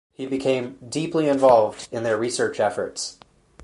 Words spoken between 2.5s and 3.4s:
efforts.